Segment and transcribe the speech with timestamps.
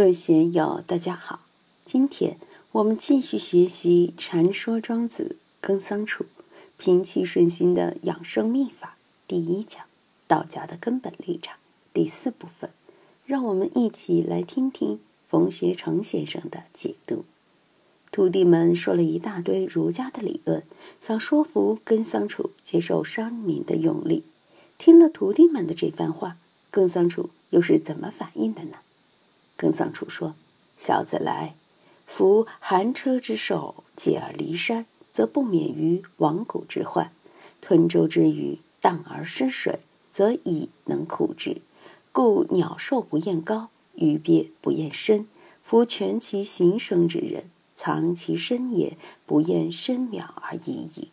[0.00, 1.40] 各位学友，大家好！
[1.84, 2.38] 今天
[2.72, 6.24] 我们继续学习《禅说庄子耕桑处
[6.78, 8.96] 平气顺心的养生秘法》
[9.28, 9.84] 第一讲
[10.26, 11.58] “道家的根本立场”
[11.92, 12.70] 第四部分。
[13.26, 17.26] 让我们一起来听听冯学成先生的解读。
[18.10, 20.62] 徒弟们说了一大堆儒家的理论，
[20.98, 24.24] 想说服耕桑楚接受商民的用力。
[24.78, 26.38] 听了徒弟们的这番话，
[26.70, 28.78] 耕桑楚又是怎么反应的呢？
[29.60, 30.34] 耕桑处说
[30.78, 31.54] ：“小子来，
[32.06, 37.10] 夫寒车之兽，借而离山，则不免于亡谷之患；
[37.60, 41.60] 吞舟之鱼，荡而失水，则已能苦之。
[42.10, 45.28] 故鸟兽不厌高，鱼鳖不厌深。
[45.62, 48.96] 夫全其形生之人，藏其身也，
[49.26, 51.10] 不厌深渺而已矣。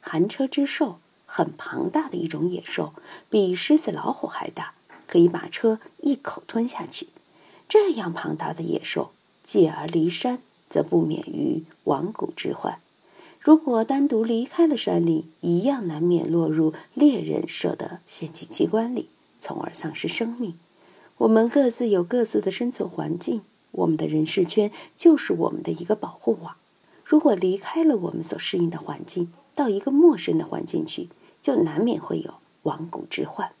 [0.00, 2.94] 寒车之兽，很庞大的一种野兽，
[3.28, 4.74] 比狮子、老虎还大，
[5.08, 7.08] 可以把车一口吞下去。”
[7.72, 9.12] 这样庞大的野兽，
[9.42, 12.78] 继而离山，则不免于亡谷之患。
[13.40, 19.08] 如果单独离开了山林，一样难免落入猎人设的陷阱机关里，
[19.40, 20.52] 从而丧失生命。
[21.16, 26.56] 我们各自有各自的生存环境，我们的人事圈就是我们的一个保护网。
[27.02, 31.08] 如果离开了我们所适应的环境，到一个陌生的环境去，
[31.40, 32.34] 就难免会有
[32.64, 33.52] 亡谷之患。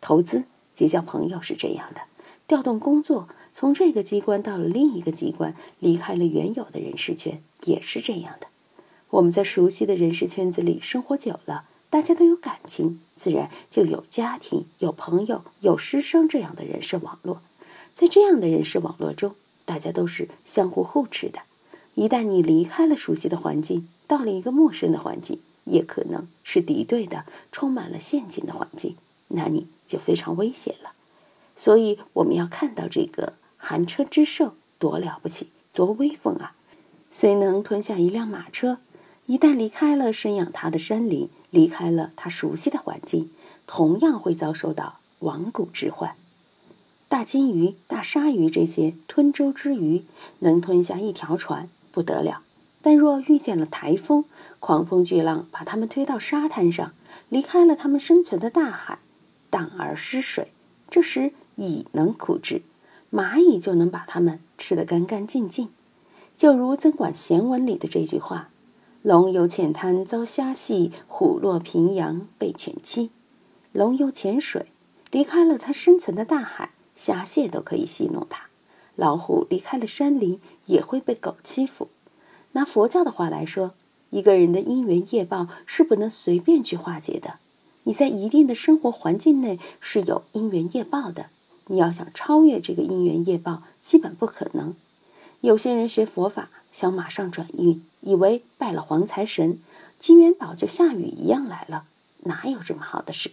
[0.00, 2.02] 投资、结交朋友是这样的。
[2.46, 8.46] 调动工作，从这个机关到了另一个机关，离开了原有的人事圈，也是这样的。
[9.10, 17.42] 我们在熟悉的人事圈子里生活久了，大家都有感情，自然就有家庭、有朋友、有师生这样的人事网络。
[17.96, 21.40] 在这样的人事网络中，大家都是相互护持的。
[21.96, 28.94] 一旦你离开了熟悉的环境，到了一个陌生的环境，也可能是敌对的、充满了陷阱的环境，
[29.26, 30.92] 那你就非常危险了。
[31.56, 36.54] 所以我们要看到这个寒车之兽多了不起，多威风啊！
[37.10, 38.78] 虽能吞下一辆马车，
[39.26, 43.30] 一旦离开了生养它的山林，离开了它熟悉的环境，
[43.66, 46.14] 同样会遭受到亡骨之患。
[47.08, 50.04] 大金鱼、大鲨鱼这些吞舟之鱼，
[50.38, 52.42] 能吞下一条船不得了；
[52.80, 54.24] 但若遇见了台风，
[54.60, 56.92] 狂风巨浪把它们推到沙滩上，
[57.28, 59.00] 离开了它们生存的大海，
[59.50, 60.52] 荡而失水，
[60.88, 61.32] 这时。
[61.60, 62.62] 已能苦之，
[63.10, 65.70] 蚂蚁就能把它们吃得干干净净。
[66.36, 68.50] 就如《增广贤文》里的这句话
[69.02, 73.10] ：“龙游浅滩遭虾戏，虎落平阳被犬欺。”
[73.72, 74.66] 龙游浅水，
[75.10, 78.48] 离开了它生存的大海，虾蟹都可以戏弄它；
[78.94, 81.88] 老虎离开了山林，也会被狗欺负。
[82.52, 83.74] 拿佛教的话来说，
[84.10, 87.34] 一个人的因缘业报是不能随便去化解的。
[87.84, 91.26] 你在一定的生活环境内是有因缘业报的。
[91.68, 94.74] 你要想超越这个因缘业报，基本不可能。
[95.40, 99.58] 有些人学佛法想马上转运，以为拜了黄财神，
[99.98, 101.84] 金元宝就下雨一样来了，
[102.24, 103.30] 哪有这么好的事？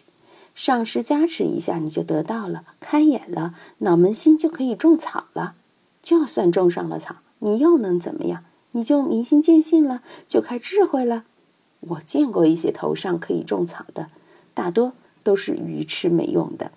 [0.54, 5.56] 上师加持一下，你就得到了，开眼了，脑门心就可以种草了。
[6.02, 8.46] 就算种上了草，你又能怎么样？
[8.72, 11.24] 你就明心见性了，就开智慧了。
[11.80, 14.10] 我见过一些头上可以种草的，
[14.54, 14.94] 大多
[15.24, 16.72] 都是愚痴没用的。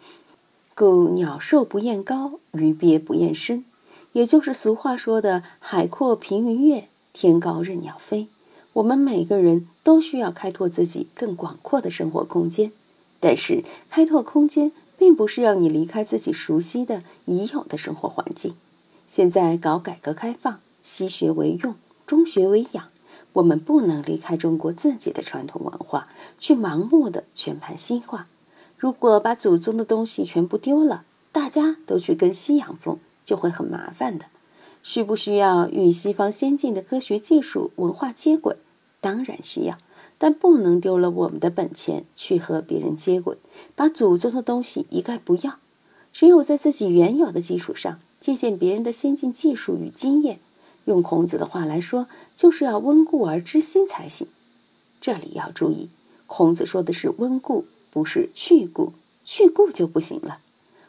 [0.78, 3.64] 故鸟兽不厌高，鱼鳖不厌深，
[4.12, 8.28] 也就是俗话说的“海阔凭鱼跃，天高任鸟飞”。
[8.74, 12.70] 我们每个人都需要开拓自己更广阔的生活空间，
[13.18, 18.54] 但是开拓空间并不是要你离开自己熟悉的已有的生活环境。
[19.08, 21.74] 现在搞改革开放，西学为用，
[22.06, 22.86] 中学为养，
[23.32, 26.06] 我们不能离开中国自己的传统文化，
[26.38, 28.28] 去盲目的全盘西化。
[28.78, 34.26] 如果把祖宗的东西全部丢了，大家都去跟西洋风，就会很麻烦的。
[34.84, 38.56] 需不需要与西方先进的科学技术、文化接轨？
[39.00, 39.76] 当然需要，
[40.16, 43.36] 但不能丢了我们的本钱去和别人接轨，
[43.74, 45.56] 把祖宗的东西一概不要。
[46.12, 50.38] 只有在自己原有的基础上，借鉴别人的先进技术与经验。
[50.84, 54.28] 用孔子的话来说，就是要温故而知新才行。
[55.00, 55.90] 这里要注意，
[56.26, 57.66] 孔子说的是温故。
[57.90, 58.92] 不是去故，
[59.24, 60.38] 去故就不行了。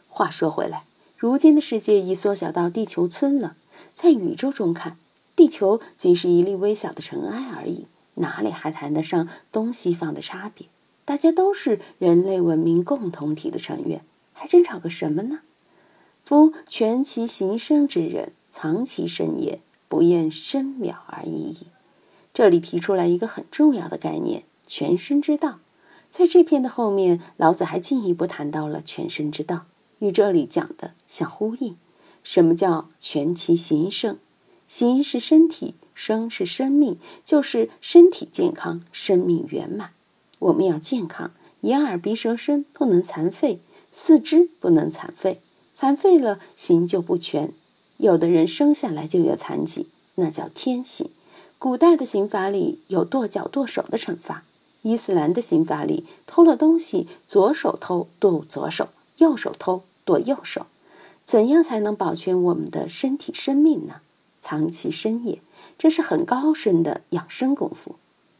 [0.08, 0.84] 话说回来，
[1.16, 3.56] 如今的世界已缩小到地球村了，
[3.94, 4.96] 在宇宙中看，
[5.36, 10.66] 地球仅是一粒微小的尘埃而已，哪里还谈得上东西方的差别？
[11.04, 15.40] 大家都是人类文明共同体的成员，还争吵个什么呢？
[16.22, 21.66] 夫全其形生之人，藏其身也，不厌深渺而已矣。
[22.32, 25.58] 这里提出来一个很重要的概念：全身之道。
[26.10, 29.66] 在这篇的后面，老子还进一步谈到了全身之道，
[30.00, 31.76] 与这里讲的相呼应。
[32.22, 34.18] 什么叫全其形生？
[34.66, 39.90] 形是身体，生是生命，就是身体健康，生命圆满。
[40.40, 43.60] 我们要健康，眼耳鼻舌身不能残废，
[43.90, 45.40] 四肢不能残废，
[45.72, 47.52] 残废了形就不全。
[47.96, 49.86] 有的人生下来就有残疾，
[50.16, 51.10] 那叫天性。
[51.58, 54.44] 古代的刑法里有剁脚剁手的惩罚，
[54.82, 58.88] 伊斯兰的刑法里偷了东西，左手偷剁左手，
[59.18, 60.66] 右手偷剁右手。
[61.24, 63.96] 怎样才能保全我们的身体生命呢？
[64.40, 65.40] 藏其身也，
[65.78, 67.96] 这是很高深的养生功夫。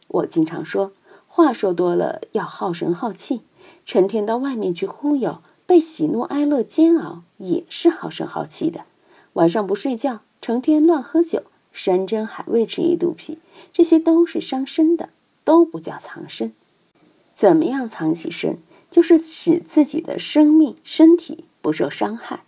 [0.09, 0.93] 我经常说，
[1.29, 3.43] 话说多了要耗神耗气，
[3.85, 8.87] 成天到外面去忽悠，被喜怒哀乐煎熬，也是耗神耗气的。
[9.35, 13.39] 晚上不睡觉，成天乱喝酒，山珍海味吃一肚皮，
[13.73, 15.11] 这些都是伤身的，
[15.45, 16.53] 都不叫藏身。
[17.35, 18.59] 怎么样藏起身？
[18.91, 22.43] 就是使自己的生命、身体不受伤害。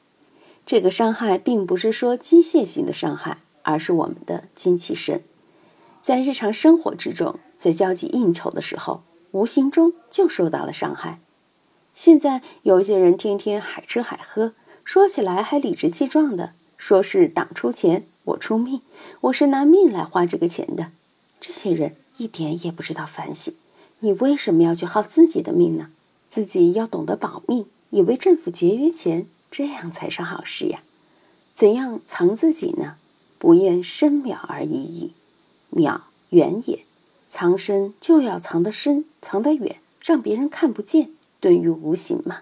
[0.66, 5.22] 这个伤害并不是说机械性的伤害，而是我们的精气神。
[6.00, 11.20] 在日常生活之中，在交际应酬的时候，无形中就受到了伤害。
[11.94, 18.80] 现在有一些人天天海吃海喝，说起来还理直气壮的，说是党出钱，我出命，
[19.20, 20.90] 我是拿命来花这个钱的。
[21.40, 23.54] 这些人一点也不知道反省。
[24.00, 25.90] 你为什么要去耗自己的命呢？
[26.28, 29.26] 自己要懂得保命，也为政府节约钱。
[29.50, 30.82] 这样才是好事呀！
[31.54, 32.96] 怎样藏自己呢？
[33.38, 35.12] 不厌深渺而已矣。
[35.70, 36.00] 渺
[36.30, 36.86] 远也，
[37.28, 41.10] 藏身就要藏得深，藏得远，让别人看不见，
[41.40, 42.36] 遁于无形嘛。《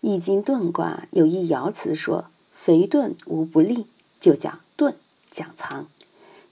[0.00, 3.86] 易经》遁卦有一爻辞说：“肥遁无不利”，
[4.20, 4.94] 就讲遁，
[5.30, 5.86] 讲藏。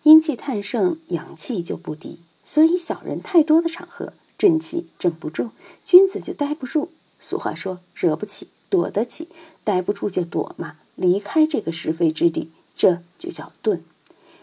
[0.04, 5.50] 阴气太盛，阳气就不低，所以小人太多的场合，正气镇不住，
[5.84, 6.88] 君子就待不住。
[7.20, 9.28] 俗话说：“惹不起。”躲得起，
[9.62, 13.78] 待不住就躲嘛，离开这个是非之地，这就叫遁。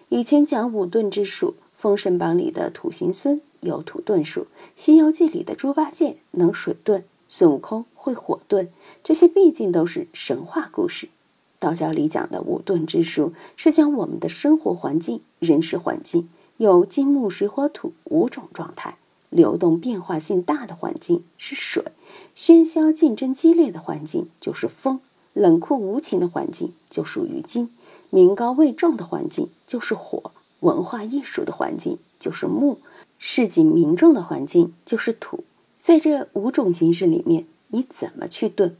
[0.08, 4.42] 以前讲五遁之术，《封神榜》里的土行孙有土遁术，
[4.78, 8.70] 《西游记》里的猪八戒能水遁，孙悟空会火遁，
[9.04, 11.10] 这些毕竟都是神话故事。
[11.60, 18.98] 道教里讲的五遁之术，是将我们的生活环境、人事环境有金木水火土五种状态。
[19.30, 21.84] 流动变化性大的环境是水，
[22.38, 25.02] 喧嚣竞争激烈的环境就是风，
[25.34, 27.72] 冷酷无情的环境就属于金，
[28.12, 32.78] 民高位重的环境就是火，文化艺术的环境就是木，
[33.18, 35.44] 市井民众的环境就是土。
[35.82, 38.70] 在这五种形式里面，你怎么去遁？《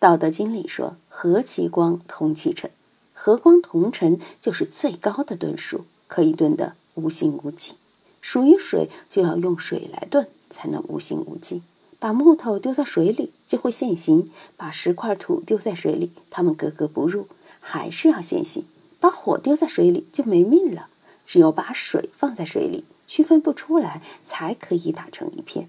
[0.00, 2.68] 道德经》里说：“和其光，同其尘。”
[3.14, 7.74] 和光同尘就是最高的遁术，可以遁的无形无迹。
[8.20, 11.62] 属于水，就要用水来炖，才能无形无迹。
[11.98, 17.26] 把木头丢在水里，就会现形；把石块土丢在水里，它们格格不入，
[17.60, 18.64] 还是要现形。
[18.98, 20.88] 把火丢在水里，就没命了。
[21.26, 25.68] 只有把水放在水里，区分不出来，才可以打成一片。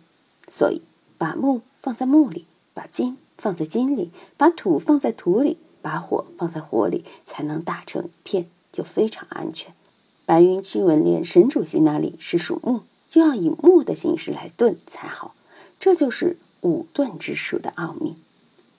[0.49, 0.81] 所以，
[1.17, 9.73] 把木放在木里，把金放在金里，把土放在土里，把火放在火里，才能打成一片，就非常安全。
[10.31, 15.35] 白云驱蚊连沈主席那里是属木，就要以木的形式来遁才好。
[15.77, 18.15] 这就是五遁之术的奥秘。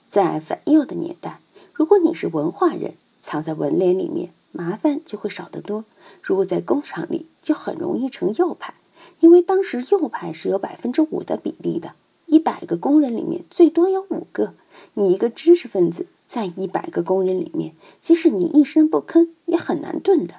[0.07, 1.41] 在反右的年代，
[1.71, 5.85] 如果你是文化人，藏在文联里面，麻烦就会少得多。
[6.23, 8.73] 如果在工厂里，就很容易成右派，
[9.19, 11.93] 因为当时右派是有百分之五的比例的，
[12.25, 14.55] 一百个工人里面最多有五个。
[14.95, 20.33] 你一个知识分子，在一百个工人里面，即使你一声不吭，也很难遁的。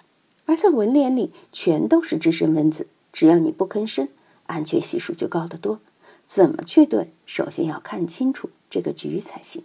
[0.47, 4.09] 而在文联里，全都是知识分子，只要你不吭声，
[4.47, 5.81] 安全系数就高得多。
[6.27, 7.09] 怎么去遁？
[7.27, 9.65] 首先要看清楚这个局才行。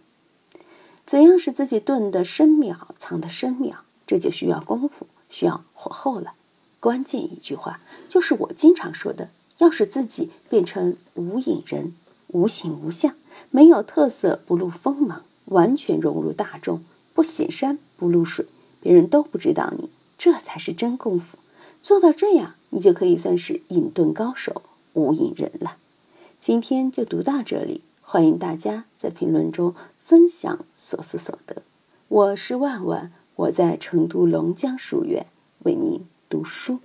[1.05, 3.77] 怎样使自己遁得深渺，藏得深渺？
[4.05, 6.33] 这就需要功夫，需要火候了。
[6.79, 11.93] 关键一句话就是我经常说的：要使自己变成无影人，
[12.27, 13.15] 无形无相，
[13.51, 16.83] 没有特色，不露锋芒，完全融入大众，
[17.13, 18.45] 不显山不露水，
[18.81, 19.89] 别人都不知道你。
[20.19, 21.37] 这才是真功夫，
[21.81, 25.77] 做到这样，你就可以算是隐遁高手，无影人了。
[26.37, 31.63] 今天就读到这里，欢迎大家在评论中分享所思所得。
[32.09, 35.25] 我是万万，我在成都龙江书院
[35.59, 36.79] 为您读书。